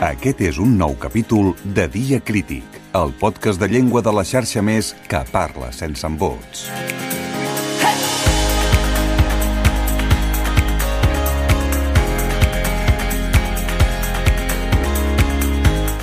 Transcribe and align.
Aquest 0.00 0.40
és 0.40 0.58
un 0.60 0.78
nou 0.80 0.94
capítol 0.96 1.50
de 1.76 1.84
Dia 1.92 2.18
Crític, 2.24 2.76
el 2.96 3.10
podcast 3.20 3.60
de 3.60 3.68
llengua 3.68 4.00
de 4.00 4.12
la 4.16 4.22
xarxa 4.24 4.62
més 4.64 4.94
que 5.08 5.20
parla 5.28 5.68
sense 5.76 6.08
embots. 6.08 6.62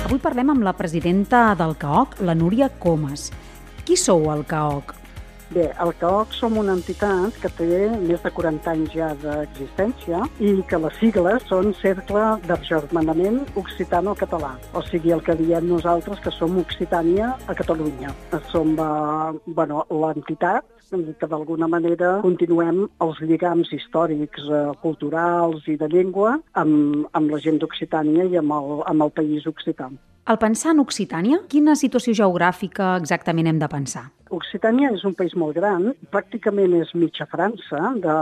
Avui 0.06 0.22
parlem 0.22 0.54
amb 0.54 0.62
la 0.66 0.76
presidenta 0.78 1.42
del 1.58 1.74
CAOC, 1.78 2.20
la 2.22 2.38
Núria 2.38 2.70
Comas. 2.78 3.28
Qui 3.82 3.98
sou 3.98 4.30
al 4.30 4.46
CAOC? 4.46 4.94
Bé, 5.48 5.62
el 5.80 5.94
CAOC 5.96 6.34
som 6.36 6.58
una 6.60 6.74
entitat 6.76 7.36
que 7.40 7.48
té 7.56 7.76
més 8.02 8.20
de 8.20 8.30
40 8.36 8.68
anys 8.68 8.90
ja 8.92 9.06
d'existència 9.22 10.18
i 10.44 10.50
que 10.68 10.80
les 10.82 10.98
sigles 11.00 11.46
són 11.48 11.70
Cercle 11.78 12.24
d'Agermanament 12.44 13.38
Occitano-Català. 13.56 14.50
O 14.76 14.82
sigui, 14.90 15.14
el 15.16 15.24
que 15.24 15.38
diem 15.38 15.64
nosaltres 15.70 16.20
que 16.20 16.32
som 16.36 16.58
Occitània 16.60 17.30
a 17.48 17.56
Catalunya. 17.56 18.12
Som 18.52 18.74
eh, 18.76 19.38
bueno, 19.46 19.86
l'entitat 19.88 20.68
que 20.90 21.28
d'alguna 21.32 21.68
manera 21.68 22.18
continuem 22.24 22.84
els 23.04 23.24
lligams 23.24 23.72
històrics, 23.72 24.44
eh, 24.52 24.60
culturals 24.84 25.64
i 25.72 25.78
de 25.80 25.88
llengua 25.88 26.36
amb, 26.60 27.08
amb 27.16 27.32
la 27.32 27.40
gent 27.40 27.64
d'Occitània 27.64 28.28
i 28.28 28.36
amb 28.36 28.52
el, 28.60 28.70
amb 28.92 29.08
el 29.08 29.16
país 29.16 29.48
occità. 29.48 29.88
Al 30.28 30.36
pensar 30.36 30.74
en 30.74 30.80
Occitània, 30.82 31.38
quina 31.48 31.72
situació 31.80 32.12
geogràfica 32.18 32.90
exactament 33.00 33.46
hem 33.48 33.60
de 33.62 33.68
pensar? 33.72 34.02
Occitània 34.36 34.90
és 34.92 35.00
un 35.08 35.14
país 35.16 35.32
molt 35.40 35.56
gran, 35.56 35.86
pràcticament 36.12 36.74
és 36.82 36.90
mitja 36.92 37.24
França, 37.32 37.94
de 38.04 38.16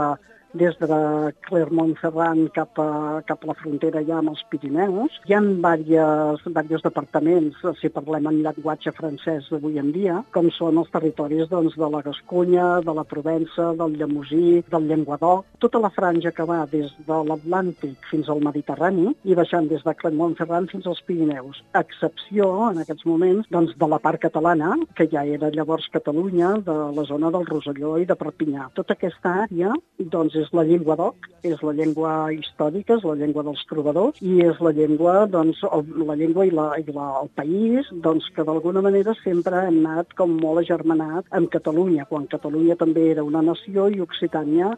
des 0.57 0.77
de 0.81 0.99
Clermont-Ferrand 1.47 2.49
cap, 2.55 2.79
a, 2.81 3.21
cap 3.27 3.43
a 3.43 3.51
la 3.51 3.55
frontera 3.57 4.01
ja 4.07 4.19
amb 4.21 4.33
els 4.33 4.43
Pirineus. 4.51 5.19
Hi 5.27 5.35
ha 5.37 5.41
diversos, 5.41 6.43
diversos 6.47 6.85
departaments, 6.87 7.61
si 7.79 7.91
parlem 7.93 8.29
en 8.31 8.41
llenguatge 8.45 8.93
francès 8.97 9.49
d'avui 9.51 9.79
en 9.81 9.91
dia, 9.95 10.21
com 10.35 10.49
són 10.55 10.81
els 10.81 10.91
territoris 10.93 11.49
doncs, 11.51 11.77
de 11.77 11.89
la 11.93 12.01
Gascunya, 12.05 12.67
de 12.85 12.95
la 12.97 13.05
Provença, 13.07 13.71
del 13.79 13.97
Llemosí, 13.99 14.61
del 14.71 14.89
Llenguadoc, 14.89 15.45
tota 15.63 15.81
la 15.83 15.91
franja 15.93 16.33
que 16.35 16.45
va 16.47 16.63
des 16.71 16.91
de 17.07 17.19
l'Atlàntic 17.29 18.09
fins 18.11 18.29
al 18.29 18.43
Mediterrani 18.45 19.11
i 19.23 19.37
baixant 19.37 19.69
des 19.69 19.83
de 19.85 19.95
Clermont-Ferrand 20.01 20.71
fins 20.73 20.87
als 20.89 21.01
Pirineus. 21.07 21.61
Excepció, 21.77 22.49
en 22.71 22.81
aquests 22.83 23.05
moments, 23.09 23.47
doncs, 23.53 23.75
de 23.77 23.89
la 23.89 24.01
part 24.03 24.21
catalana, 24.21 24.73
que 24.97 25.07
ja 25.11 25.25
era 25.25 25.51
llavors 25.53 25.89
Catalunya, 25.93 26.55
de 26.65 26.77
la 26.97 27.05
zona 27.07 27.31
del 27.33 27.45
Roselló 27.47 27.95
i 28.01 28.07
de 28.09 28.17
Perpinyà. 28.17 28.69
Tota 28.77 28.97
aquesta 28.97 29.33
àrea 29.45 29.73
doncs, 29.97 30.35
és 30.35 30.46
la 30.55 30.63
llengua 30.67 30.95
d'oc, 30.99 31.27
és 31.47 31.61
la 31.65 31.73
llengua 31.77 32.11
històrica, 32.35 32.97
és 32.97 33.05
la 33.07 33.15
llengua 33.19 33.43
dels 33.47 33.63
trobadors 33.69 34.19
i 34.21 34.39
és 34.45 34.59
la 34.63 34.73
llengua, 34.75 35.13
doncs, 35.31 35.61
la 36.09 36.17
llengua 36.19 36.45
i, 36.47 36.51
la, 36.53 36.67
i 36.81 36.85
la, 36.95 37.07
el 37.21 37.31
país, 37.39 37.89
doncs, 38.05 38.27
que 38.35 38.45
d'alguna 38.47 38.83
manera 38.85 39.15
sempre 39.23 39.65
hem 39.67 39.79
anat 39.85 40.13
com 40.19 40.35
molt 40.41 40.63
agermanat 40.63 41.27
amb 41.39 41.51
Catalunya, 41.53 42.07
quan 42.09 42.29
Catalunya 42.31 42.77
també 42.79 43.09
era 43.13 43.25
una 43.27 43.43
nació 43.45 43.87
i 43.89 44.03
Occitània 44.03 44.73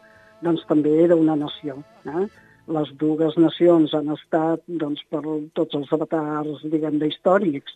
doncs, 0.46 0.64
també 0.70 0.96
era 1.04 1.18
una 1.20 1.36
nació. 1.36 1.80
Eh? 2.06 2.26
Les 2.70 2.90
dues 3.02 3.38
nacions 3.42 3.94
han 3.98 4.12
estat 4.14 4.64
doncs, 4.68 5.02
per 5.10 5.24
tots 5.58 5.78
els 5.80 5.94
avatars, 5.96 6.66
diguem, 6.72 7.00
d'històrics, 7.02 7.76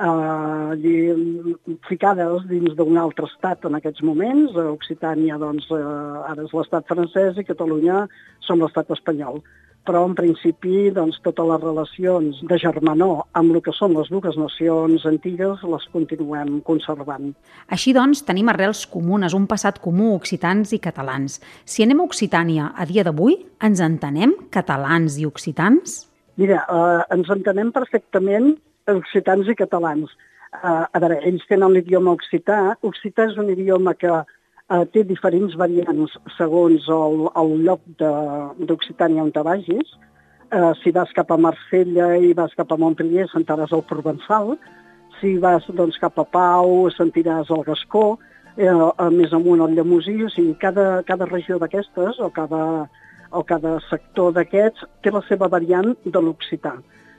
eh, 0.00 1.16
ficades 1.88 2.44
dins 2.50 2.74
d'un 2.78 2.98
altre 3.00 3.28
estat 3.28 3.64
en 3.68 3.78
aquests 3.78 4.02
moments. 4.06 4.56
Occitània 4.56 5.38
doncs, 5.38 5.70
eh, 5.70 6.30
ara 6.32 6.44
és 6.44 6.52
l'estat 6.56 6.86
francès 6.88 7.38
i 7.38 7.48
Catalunya 7.48 8.06
som 8.46 8.60
l'estat 8.60 8.90
espanyol 8.96 9.42
però 9.86 10.02
en 10.06 10.14
principi 10.14 10.90
doncs, 10.94 11.18
totes 11.24 11.46
les 11.48 11.62
relacions 11.62 12.40
de 12.48 12.58
germanor 12.60 13.24
amb 13.38 13.54
el 13.54 13.62
que 13.64 13.72
són 13.74 13.96
les 13.96 14.10
dues 14.12 14.36
nacions 14.38 15.06
antigues 15.08 15.64
les 15.72 15.86
continuem 15.94 16.60
conservant. 16.66 17.32
Així 17.72 17.94
doncs, 17.96 18.22
tenim 18.28 18.52
arrels 18.52 18.84
comunes, 18.90 19.34
un 19.36 19.48
passat 19.50 19.80
comú, 19.82 20.12
occitans 20.18 20.74
i 20.76 20.80
catalans. 20.82 21.40
Si 21.64 21.84
anem 21.84 22.02
a 22.02 22.08
Occitània 22.10 22.70
a 22.76 22.86
dia 22.86 23.04
d'avui, 23.06 23.38
ens 23.64 23.80
entenem 23.80 24.36
catalans 24.52 25.18
i 25.18 25.26
occitans? 25.28 26.04
Mira, 26.40 26.62
eh, 26.68 27.14
ens 27.16 27.30
entenem 27.32 27.72
perfectament 27.72 28.54
occitans 28.98 29.48
i 29.48 29.56
catalans. 29.58 30.10
Uh, 30.50 30.82
a 30.90 30.98
veure, 30.98 31.20
ells 31.28 31.44
tenen 31.46 31.70
l'idioma 31.74 32.16
occità. 32.16 32.74
Occità 32.86 33.28
és 33.30 33.36
un 33.38 33.52
idioma 33.52 33.94
que 33.94 34.10
uh, 34.10 34.84
té 34.90 35.04
diferents 35.06 35.54
variants 35.58 36.16
segons 36.36 36.88
el, 36.90 37.26
el 37.38 37.52
lloc 37.68 37.84
d'Occitània 38.00 39.22
on 39.22 39.30
te 39.34 39.44
vagis. 39.46 39.94
Uh, 40.50 40.72
si 40.82 40.90
vas 40.90 41.12
cap 41.14 41.30
a 41.30 41.38
Marsella 41.38 42.16
i 42.18 42.34
vas 42.34 42.56
cap 42.58 42.74
a 42.74 42.80
Montpellier, 42.82 43.28
sentiràs 43.30 43.70
el 43.76 43.86
provençal. 43.86 44.56
Si 45.20 45.36
vas 45.38 45.66
doncs, 45.70 46.00
cap 46.02 46.18
a 46.18 46.26
Pau, 46.26 46.88
sentiràs 46.96 47.54
el 47.54 47.62
gascó. 47.68 48.18
Uh, 48.58 48.90
més 49.14 49.30
amunt 49.36 49.62
el 49.62 49.78
llemosí. 49.78 50.18
O 50.26 50.34
sigui, 50.34 50.56
cada, 50.58 51.04
cada 51.06 51.30
regió 51.30 51.62
d'aquestes 51.62 52.18
o 52.18 52.32
cada, 52.34 52.64
o 53.30 53.46
cada 53.46 53.78
sector 53.86 54.34
d'aquests 54.34 54.82
té 55.06 55.14
la 55.14 55.22
seva 55.30 55.46
variant 55.46 55.94
de 56.02 56.22
l'occità 56.26 56.74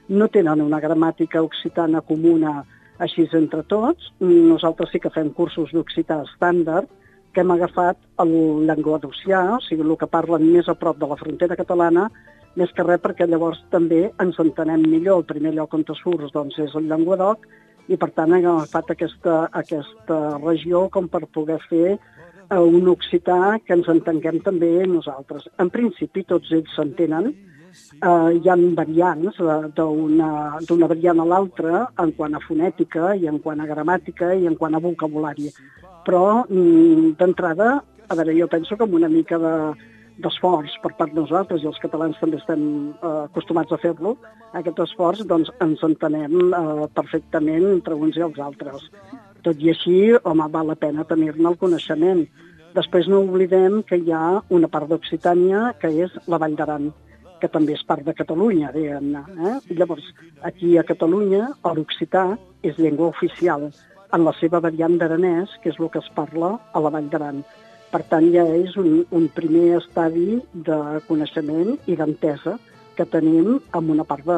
no 0.10 0.28
tenen 0.28 0.62
una 0.62 0.80
gramàtica 0.80 1.42
occitana 1.44 2.02
comuna 2.02 2.62
així 3.02 3.28
entre 3.38 3.64
tots. 3.64 4.12
Nosaltres 4.20 4.92
sí 4.92 5.00
que 5.00 5.14
fem 5.14 5.32
cursos 5.34 5.72
d'occità 5.74 6.22
estàndard, 6.26 6.90
que 7.34 7.42
hem 7.42 7.52
agafat 7.54 7.98
el 8.20 8.34
llenguadocià, 8.68 9.42
o 9.56 9.62
sigui, 9.64 9.86
el 9.88 9.98
que 9.98 10.10
parlen 10.12 10.50
més 10.52 10.68
a 10.68 10.76
prop 10.76 11.00
de 11.00 11.08
la 11.08 11.18
frontera 11.20 11.56
catalana, 11.56 12.10
més 12.60 12.72
que 12.76 12.84
res 12.84 13.00
perquè 13.00 13.28
llavors 13.28 13.62
també 13.72 14.10
ens 14.20 14.40
entenem 14.44 14.84
millor. 14.84 15.22
El 15.22 15.30
primer 15.30 15.54
lloc 15.56 15.74
on 15.74 15.86
surts 15.88 16.34
doncs, 16.34 16.60
és 16.60 16.76
el 16.76 16.90
llenguadoc 16.92 17.48
i 17.88 17.98
per 17.98 18.12
tant 18.16 18.34
hem 18.34 18.46
agafat 18.46 18.92
aquesta, 18.94 19.46
aquesta 19.52 20.18
regió 20.44 20.88
com 20.92 21.08
per 21.08 21.24
poder 21.34 21.60
fer 21.70 21.96
eh, 21.96 22.60
un 22.60 22.88
occità 22.92 23.58
que 23.66 23.74
ens 23.74 23.88
entenguem 23.88 24.42
també 24.44 24.86
nosaltres. 24.88 25.48
En 25.58 25.72
principi 25.72 26.24
tots 26.28 26.52
ells 26.52 26.76
s'entenen, 26.76 27.32
eh, 27.72 28.32
hi 28.38 28.50
ha 28.50 28.58
variants 28.80 29.40
eh, 29.40 29.60
d'una 29.76 30.90
variant 30.94 31.22
a 31.22 31.28
l'altra 31.28 31.86
en 32.04 32.12
quant 32.18 32.36
a 32.36 32.44
fonètica 32.48 33.16
i 33.16 33.28
en 33.32 33.40
quant 33.40 33.62
a 33.62 33.70
gramàtica 33.70 34.34
i 34.34 34.48
en 34.50 34.58
quant 34.60 34.76
a 34.76 34.84
vocabulari. 34.84 35.52
Però, 36.06 36.46
mm, 36.50 37.16
d'entrada, 37.20 37.72
a 38.08 38.16
veure, 38.16 38.36
jo 38.38 38.48
penso 38.48 38.76
que 38.76 38.84
amb 38.84 38.96
una 38.98 39.10
mica 39.10 39.38
de, 39.38 39.56
d'esforç 40.22 40.78
per 40.84 40.94
part 40.98 41.14
de 41.14 41.22
nosaltres, 41.22 41.64
i 41.64 41.70
els 41.70 41.80
catalans 41.82 42.20
també 42.20 42.40
estem 42.42 42.64
eh, 42.92 43.18
acostumats 43.26 43.72
a 43.72 43.80
fer-lo, 43.82 44.16
aquest 44.60 44.80
esforç 44.86 45.26
doncs, 45.30 45.52
ens 45.64 45.84
entenem 45.88 46.38
eh, 46.54 46.88
perfectament 46.96 47.68
entre 47.72 47.96
uns 47.96 48.18
i 48.18 48.26
els 48.28 48.40
altres. 48.40 48.90
Tot 49.46 49.62
i 49.62 49.72
així, 49.74 50.00
home, 50.24 50.48
val 50.54 50.68
la 50.70 50.78
pena 50.78 51.08
tenir-ne 51.10 51.48
el 51.50 51.58
coneixement. 51.62 52.26
Després 52.76 53.08
no 53.12 53.24
oblidem 53.26 53.82
que 53.84 53.98
hi 54.00 54.12
ha 54.16 54.42
una 54.50 54.70
part 54.72 54.88
d'Occitània 54.88 55.72
que 55.82 55.90
és 56.06 56.14
la 56.32 56.40
Vall 56.40 56.56
d'Aran 56.60 56.92
que 57.42 57.50
també 57.52 57.76
és 57.76 57.84
part 57.88 58.06
de 58.06 58.14
Catalunya, 58.18 58.72
diguem-ne. 58.76 59.24
Eh? 59.50 59.56
Llavors, 59.78 60.06
aquí 60.48 60.78
a 60.78 60.86
Catalunya, 60.88 61.50
l'occità 61.66 62.28
és 62.64 62.78
llengua 62.78 63.10
oficial 63.10 63.72
en 64.14 64.26
la 64.28 64.34
seva 64.40 64.62
variant 64.64 64.98
d'aranès, 65.00 65.58
que 65.64 65.72
és 65.72 65.80
el 65.80 65.90
que 65.92 66.02
es 66.04 66.10
parla 66.16 66.58
a 66.74 66.82
la 66.84 66.92
Vall 66.94 67.10
d'Aran. 67.12 67.42
Per 67.92 68.04
tant, 68.08 68.28
ja 68.32 68.44
és 68.56 68.76
un, 68.80 69.02
un 69.12 69.28
primer 69.36 69.78
estadi 69.82 70.40
de 70.68 70.78
coneixement 71.08 71.74
i 71.92 71.98
d'entesa 72.00 72.58
que 72.96 73.08
tenim 73.08 73.58
amb 73.76 73.92
una 73.92 74.06
part 74.08 74.28
de, 74.28 74.38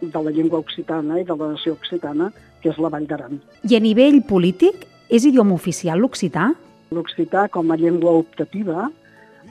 de 0.00 0.22
la 0.24 0.32
llengua 0.32 0.60
occitana 0.60 1.20
i 1.20 1.26
de 1.28 1.36
la 1.36 1.52
nació 1.54 1.74
occitana, 1.76 2.30
que 2.60 2.72
és 2.72 2.80
la 2.80 2.92
Vall 2.92 3.08
d'Aran. 3.08 3.40
I 3.68 3.76
a 3.76 3.82
nivell 3.82 4.20
polític, 4.28 4.86
és 5.10 5.26
idioma 5.26 5.56
oficial 5.56 6.00
l'occità? 6.00 6.52
L'occità, 6.94 7.48
com 7.52 7.70
a 7.70 7.78
llengua 7.80 8.12
optativa, 8.20 8.88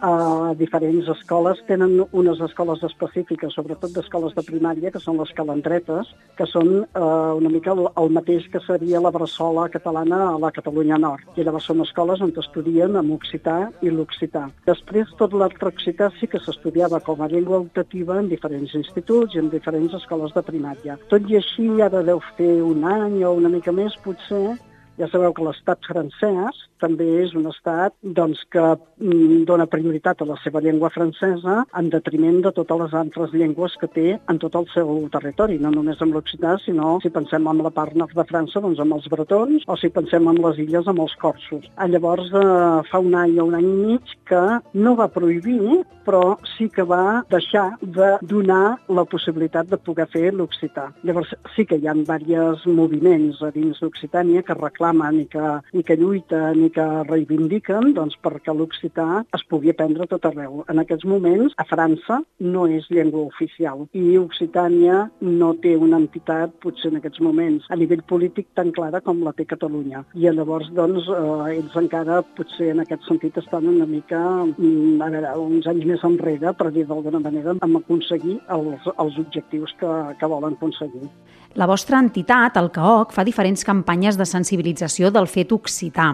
a 0.01 0.53
diferents 0.57 1.07
escoles 1.11 1.59
tenen 1.67 1.97
unes 2.11 2.39
escoles 2.41 2.83
específiques, 2.87 3.53
sobretot 3.55 3.91
d'escoles 3.95 4.35
de 4.37 4.43
primària, 4.47 4.91
que 4.91 5.01
són 5.03 5.19
les 5.19 5.31
calendretes, 5.35 6.13
que 6.37 6.47
són 6.49 6.71
eh, 6.83 7.01
una 7.39 7.51
mica 7.51 7.73
el, 7.75 7.85
el 7.99 8.13
mateix 8.15 8.47
que 8.53 8.61
seria 8.65 9.01
la 9.03 9.11
bressola 9.11 9.67
catalana 9.73 10.21
a 10.29 10.37
la 10.41 10.51
Catalunya 10.55 10.99
Nord. 11.01 11.27
I 11.35 11.45
llavors 11.45 11.67
són 11.69 11.83
escoles 11.85 12.23
on 12.25 12.33
estudien 12.39 12.95
amb 12.95 13.15
occità 13.17 13.57
i 13.83 13.91
l'occità. 13.91 14.45
Després, 14.69 15.11
tot 15.19 15.35
l'altre 15.35 15.73
occità 15.73 16.09
sí 16.19 16.29
que 16.31 16.39
s'estudiava 16.39 17.01
com 17.03 17.21
a 17.21 17.29
llengua 17.31 17.59
optativa 17.65 18.19
en 18.19 18.31
diferents 18.31 18.75
instituts 18.79 19.35
i 19.35 19.43
en 19.43 19.51
diferents 19.51 19.93
escoles 19.99 20.33
de 20.35 20.45
primària. 20.45 20.97
Tot 21.11 21.27
i 21.27 21.39
així, 21.41 21.67
ara 21.83 22.03
deu 22.07 22.23
fer 22.37 22.59
un 22.63 22.87
any 22.87 23.21
o 23.27 23.35
una 23.35 23.51
mica 23.51 23.75
més, 23.75 23.97
potser, 24.05 24.55
Ja 24.99 25.07
sabeu 25.07 25.31
que 25.31 25.45
l'estat 25.45 25.85
francès 25.87 26.57
també 26.79 27.05
és 27.23 27.33
un 27.37 27.47
estat 27.47 27.93
doncs, 28.17 28.41
que 28.51 28.63
mm, 28.63 29.43
dona 29.47 29.67
prioritat 29.71 30.21
a 30.21 30.27
la 30.27 30.35
seva 30.43 30.61
llengua 30.63 30.91
francesa 30.91 31.61
en 31.79 31.89
detriment 31.93 32.41
de 32.43 32.51
totes 32.55 32.81
les 32.83 32.95
altres 33.01 33.35
llengües 33.35 33.75
que 33.79 33.87
té 33.95 34.07
en 34.19 34.39
tot 34.43 34.57
el 34.59 34.67
seu 34.73 34.91
territori, 35.13 35.59
no 35.59 35.71
només 35.71 36.01
amb 36.03 36.15
l'occità, 36.15 36.57
sinó 36.63 36.97
si 37.03 37.11
pensem 37.15 37.47
en 37.47 37.63
la 37.63 37.71
part 37.75 37.95
nord 37.99 38.15
de 38.15 38.25
França, 38.27 38.63
doncs 38.63 38.81
amb 38.83 38.97
els 38.97 39.07
bretons, 39.11 39.63
o 39.67 39.77
si 39.79 39.91
pensem 39.95 40.27
en 40.31 40.41
les 40.43 40.59
illes 40.65 40.87
amb 40.87 41.03
els 41.05 41.15
corsos. 41.21 41.67
Ah, 41.77 41.87
llavors, 41.87 42.31
eh, 42.35 42.83
fa 42.91 42.99
un 42.99 43.15
any 43.15 43.39
o 43.39 43.47
un 43.47 43.55
any 43.59 43.69
i 43.69 43.77
mig 43.85 44.15
que 44.27 44.43
no 44.73 44.95
va 44.99 45.07
prohibir, 45.11 45.79
però 46.09 46.37
sí 46.57 46.69
que 46.73 46.83
va 46.83 47.21
deixar 47.29 47.69
de 47.81 48.15
donar 48.25 48.79
la 48.89 49.05
possibilitat 49.05 49.69
de 49.69 49.77
poder 49.77 50.07
fer 50.09 50.33
l'occità. 50.33 50.89
Llavors, 51.05 51.35
sí 51.55 51.67
que 51.69 51.77
hi 51.77 51.87
ha 51.87 51.93
diversos 51.93 52.65
moviments 52.65 53.43
a 53.45 53.51
dins 53.53 53.77
d'Occitània 53.79 54.41
que 54.43 54.57
reclamen 54.57 54.88
i 54.89 55.25
que, 55.29 55.47
i 55.73 55.83
que 55.83 55.95
lluiten 55.95 56.63
i 56.65 56.69
que 56.73 56.85
reivindiquen 57.07 57.93
doncs, 57.93 58.17
perquè 58.23 58.53
l'occità 58.53 59.23
es 59.35 59.43
pugui 59.49 59.69
aprendre 59.69 60.07
tot 60.07 60.25
arreu. 60.25 60.63
En 60.69 60.79
aquests 60.79 61.05
moments, 61.05 61.53
a 61.57 61.65
França 61.65 62.21
no 62.39 62.65
és 62.67 62.87
llengua 62.89 63.27
oficial 63.27 63.87
i 63.93 64.17
Occitània 64.17 65.09
no 65.21 65.53
té 65.61 65.75
una 65.77 65.99
entitat, 66.01 66.53
potser 66.63 66.91
en 66.91 66.99
aquests 66.99 67.21
moments, 67.21 67.65
a 67.69 67.77
nivell 67.79 68.03
polític 68.09 68.47
tan 68.55 68.71
clara 68.71 69.01
com 69.01 69.21
la 69.23 69.33
té 69.33 69.45
Catalunya. 69.49 70.03
I 70.15 70.29
llavors, 70.29 70.69
doncs, 70.75 71.07
eh, 71.09 71.57
ells 71.57 71.75
encara, 71.79 72.21
potser 72.37 72.71
en 72.73 72.83
aquest 72.83 73.05
sentit, 73.07 73.37
estan 73.37 73.67
una 73.67 73.85
mica, 73.85 74.19
mm, 74.45 75.01
a 75.01 75.09
veure, 75.09 75.33
uns 75.39 75.67
anys 75.67 75.85
més 75.85 76.03
enrere, 76.03 76.53
per 76.53 76.71
dir 76.71 76.85
d'alguna 76.85 77.19
manera, 77.19 77.55
amb 77.61 77.77
aconseguir 77.77 78.39
els, 78.49 78.87
els 78.97 79.17
objectius 79.17 79.73
que, 79.79 79.91
que 80.19 80.27
volen 80.27 80.53
aconseguir. 80.53 81.09
La 81.57 81.65
vostra 81.65 81.97
entitat, 81.97 82.57
el 82.61 82.69
CAOC, 82.69 83.11
fa 83.11 83.23
diferents 83.25 83.65
campanyes 83.65 84.17
de 84.19 84.25
sensibilització 84.29 84.78
del 85.11 85.27
fet 85.27 85.51
occità. 85.51 86.13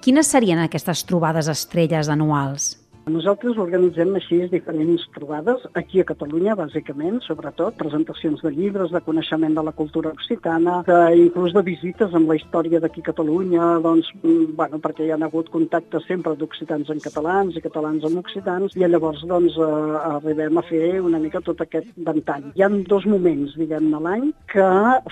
Quines 0.00 0.30
serien 0.32 0.62
aquestes 0.62 1.04
trobades 1.04 1.50
estrelles 1.52 2.08
anuals? 2.08 2.85
Nosaltres 3.06 3.54
organitzem 3.62 4.16
així 4.18 4.36
diferents 4.50 5.04
trobades, 5.14 5.62
aquí 5.78 6.00
a 6.02 6.04
Catalunya, 6.08 6.56
bàsicament, 6.58 7.20
sobretot, 7.22 7.76
presentacions 7.78 8.40
de 8.42 8.50
llibres, 8.50 8.90
de 8.90 9.00
coneixement 9.06 9.52
de 9.54 9.62
la 9.62 9.72
cultura 9.80 10.10
occitana, 10.10 10.80
que 10.88 10.96
inclús 11.20 11.54
de 11.54 11.62
visites 11.68 12.16
amb 12.18 12.32
la 12.32 12.34
història 12.40 12.80
d'aquí 12.82 13.04
a 13.04 13.06
Catalunya, 13.12 13.68
doncs, 13.84 14.08
mm, 14.24 14.56
bueno, 14.58 14.80
perquè 14.82 15.06
hi 15.06 15.12
ha 15.14 15.20
hagut 15.22 15.52
contactes 15.54 16.02
sempre 16.08 16.34
d'occitans 16.34 16.90
en 16.90 17.04
catalans 17.04 17.54
i 17.54 17.62
catalans 17.68 18.08
amb 18.10 18.18
occitans, 18.24 18.74
i 18.74 18.82
llavors 18.82 19.22
doncs, 19.22 19.54
eh, 19.54 20.02
arribem 20.10 20.58
a 20.58 20.66
fer 20.72 21.00
una 21.00 21.22
mica 21.22 21.40
tot 21.40 21.60
aquest 21.60 21.94
ventall. 21.94 22.50
Hi 22.56 22.62
ha 22.62 22.68
dos 22.68 23.06
moments, 23.06 23.54
diguem-ne, 23.54 24.02
l'any 24.02 24.32
que 24.50 24.68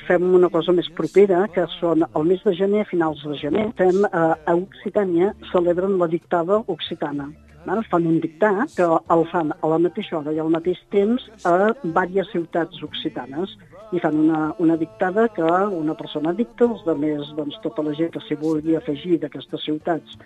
fem 0.08 0.35
una 0.35 0.50
cosa 0.50 0.73
més 0.73 0.91
propera, 0.91 1.46
que 1.46 1.69
són 1.79 2.02
el 2.02 2.25
mes 2.25 2.43
de 2.43 2.58
gener, 2.58 2.88
finals 2.91 3.23
de 3.23 3.38
gener, 3.38 3.70
fem 3.79 4.05
eh, 4.05 4.35
a 4.35 4.58
Occitània, 4.58 5.32
celebren 5.52 5.96
la 5.96 6.08
dictada 6.08 6.64
occitana. 6.67 7.31
Ara 7.64 7.82
fan 7.88 8.06
un 8.06 8.19
dictat 8.20 8.75
que 8.76 8.87
el 9.14 9.22
fan 9.31 9.52
a 9.55 9.70
la 9.72 9.78
mateixa 9.81 10.19
hora 10.19 10.34
i 10.37 10.40
al 10.43 10.50
mateix 10.52 10.81
temps 10.93 11.25
a 11.49 11.55
diverses 11.84 12.32
ciutats 12.34 12.82
occitanes. 12.84 13.56
I 13.94 14.00
fan 14.02 14.16
una, 14.20 14.40
una 14.58 14.76
dictada 14.76 15.28
que 15.32 15.44
una 15.81 15.94
persona 15.94 16.32
dicta, 16.37 16.66
els 16.66 16.84
altres, 16.84 17.31
doncs, 17.38 17.61
tota 17.64 17.84
la 17.87 17.94
gent 17.96 18.11
que 18.12 18.22
s'hi 18.25 18.37
vulgui 18.40 18.76
afegir 18.76 19.20
d'aquestes 19.22 19.64
ciutats 19.64 20.19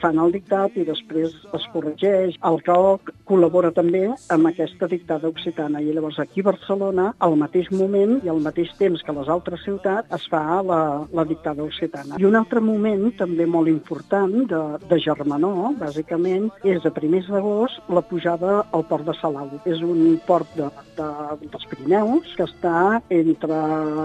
fan 0.00 0.18
el 0.22 0.32
dictat 0.34 0.76
i 0.76 0.84
després 0.86 1.34
es 1.56 1.66
corregeix. 1.72 2.36
El 2.46 2.60
CAOC 2.66 3.12
col·labora 3.28 3.72
també 3.74 4.04
amb 4.32 4.50
aquesta 4.50 4.88
dictada 4.90 5.28
occitana 5.28 5.82
i 5.82 5.92
llavors 5.92 6.18
aquí 6.22 6.42
a 6.44 6.48
Barcelona, 6.50 7.10
al 7.18 7.36
mateix 7.40 7.70
moment 7.74 8.18
i 8.24 8.30
al 8.32 8.40
mateix 8.44 8.72
temps 8.78 9.02
que 9.02 9.14
les 9.16 9.30
altres 9.32 9.62
ciutats, 9.66 10.10
es 10.14 10.26
fa 10.30 10.62
la, 10.62 10.80
la 11.12 11.24
dictada 11.28 11.64
occitana. 11.64 12.20
I 12.20 12.28
un 12.28 12.38
altre 12.38 12.62
moment 12.64 13.08
també 13.18 13.46
molt 13.46 13.70
important 13.72 14.34
de, 14.50 14.62
de 14.88 15.00
germanor, 15.02 15.74
bàsicament, 15.80 16.48
és 16.64 16.86
a 16.86 16.94
primers 16.94 17.28
d'agost 17.32 17.90
la 17.92 18.04
pujada 18.06 18.62
al 18.72 18.86
port 18.88 19.06
de 19.06 19.14
Salau. 19.20 19.50
És 19.66 19.82
un 19.82 20.18
port 20.26 20.50
de, 20.58 20.70
de, 20.98 21.08
dels 21.42 21.68
Pirineus 21.70 22.34
que 22.38 22.46
està 22.46 23.00
entre, 23.12 23.60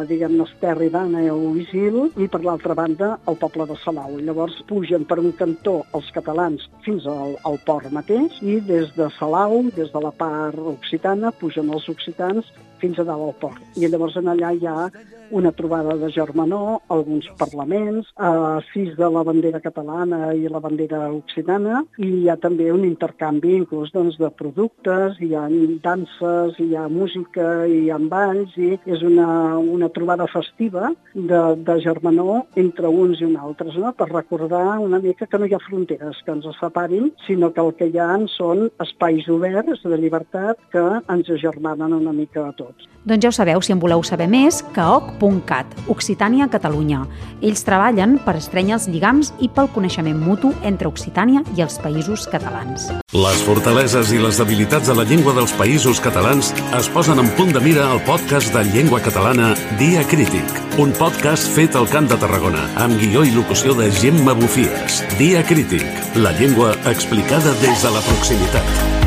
diguem-ne, 0.09 0.47
Esterri 0.49 0.89
d'Àneu 0.93 1.41
i 1.55 1.61
Isil 1.63 1.99
i 2.17 2.27
per 2.31 2.41
l'altra 2.43 2.75
banda 2.77 3.13
el 3.29 3.37
poble 3.41 3.67
de 3.69 3.77
Salau. 3.83 4.17
Llavors 4.21 4.57
pugen 4.69 5.05
per 5.09 5.19
un 5.21 5.31
cantó 5.37 5.60
sector 5.61 5.85
els 5.93 6.09
catalans 6.15 6.63
fins 6.83 7.05
al, 7.05 7.35
al 7.45 7.59
port 7.65 7.91
mateix 7.93 8.33
i 8.41 8.59
des 8.65 8.89
de 8.97 9.07
Salau, 9.19 9.69
des 9.75 9.91
de 9.93 9.99
la 10.01 10.11
part 10.11 10.57
occitana, 10.57 11.31
pugen 11.39 11.69
els 11.69 11.87
occitans 11.87 12.45
fins 12.81 12.99
a 12.99 13.07
dalt 13.07 13.27
al 13.27 13.35
port. 13.41 13.61
I 13.77 13.87
llavors 13.87 14.17
en 14.19 14.31
allà 14.31 14.51
hi 14.53 14.67
ha 14.67 14.89
una 15.31 15.51
trobada 15.55 15.95
de 15.95 16.09
germanor, 16.11 16.81
alguns 16.89 17.27
parlaments, 17.39 18.07
eh, 18.19 18.59
sis 18.73 18.95
de 18.97 19.09
la 19.09 19.23
bandera 19.23 19.61
catalana 19.63 20.33
i 20.33 20.47
la 20.51 20.59
bandera 20.59 21.07
occitana, 21.09 21.85
i 21.97 22.09
hi 22.21 22.29
ha 22.29 22.35
també 22.35 22.69
un 22.71 22.83
intercanvi 22.85 23.55
inclús 23.55 23.93
doncs, 23.95 24.17
de 24.19 24.29
productes, 24.41 25.17
hi 25.23 25.33
ha 25.35 25.47
danses, 25.83 26.59
hi 26.59 26.75
ha 26.75 26.87
música, 26.91 27.65
hi 27.65 27.89
ha 27.89 27.99
balls, 28.11 28.57
i 28.57 28.75
és 28.85 29.05
una, 29.07 29.57
una 29.57 29.89
trobada 29.89 30.27
festiva 30.27 30.91
de, 31.13 31.41
de 31.55 31.79
germanor 31.85 32.43
entre 32.59 32.87
uns 32.87 33.21
i 33.21 33.25
uns 33.29 33.39
altres, 33.39 33.77
no? 33.79 33.93
per 33.93 34.09
recordar 34.11 34.79
una 34.83 34.99
mica 34.99 35.27
que 35.27 35.39
no 35.39 35.47
hi 35.47 35.55
ha 35.55 35.63
fronteres 35.63 36.19
que 36.25 36.35
ens 36.35 36.47
separin, 36.59 37.11
sinó 37.25 37.51
que 37.53 37.63
el 37.63 37.73
que 37.79 37.87
hi 37.87 37.99
ha 37.99 38.09
són 38.35 38.67
espais 38.83 39.27
oberts 39.31 39.85
de 39.87 39.97
llibertat 39.97 40.59
que 40.73 40.83
ens 41.13 41.29
agermanen 41.31 41.95
una 41.95 42.11
mica 42.11 42.47
a 42.49 42.55
tots. 42.57 42.70
Doncs 43.03 43.23
ja 43.23 43.29
ho 43.29 43.33
sabeu, 43.33 43.61
si 43.65 43.73
en 43.73 43.79
voleu 43.81 44.03
saber 44.05 44.27
més, 44.29 44.59
caoc.cat, 44.75 45.71
Occitània, 45.89 46.45
Catalunya. 46.53 47.01
Ells 47.41 47.65
treballen 47.65 48.19
per 48.21 48.35
estrènyer 48.37 48.75
els 48.77 48.85
lligams 48.93 49.31
i 49.41 49.49
pel 49.49 49.71
coneixement 49.73 50.19
mutu 50.21 50.53
entre 50.67 50.91
Occitània 50.91 51.41
i 51.57 51.65
els 51.65 51.79
països 51.81 52.27
catalans. 52.29 52.91
Les 53.17 53.41
fortaleses 53.47 54.13
i 54.13 54.21
les 54.21 54.37
debilitats 54.37 54.91
de 54.91 54.97
la 54.97 55.07
llengua 55.09 55.33
dels 55.33 55.55
països 55.57 55.99
catalans 56.03 56.53
es 56.77 56.93
posen 56.93 57.19
en 57.19 57.33
punt 57.39 57.51
de 57.57 57.63
mira 57.65 57.89
al 57.89 58.03
podcast 58.05 58.53
de 58.53 58.63
llengua 58.69 59.01
catalana 59.01 59.55
Dia 59.81 60.05
Crític, 60.05 60.61
un 60.77 60.93
podcast 60.93 61.49
fet 61.57 61.75
al 61.75 61.89
Camp 61.89 62.11
de 62.11 62.21
Tarragona, 62.21 62.69
amb 62.85 63.01
guió 63.01 63.25
i 63.25 63.33
locució 63.33 63.73
de 63.73 63.89
Gemma 63.97 64.37
Bufies. 64.37 65.01
Dia 65.17 65.41
Crític, 65.41 65.89
la 66.21 66.37
llengua 66.37 66.75
explicada 66.85 67.57
des 67.65 67.81
de 67.81 67.97
la 67.97 68.09
proximitat. 68.13 69.00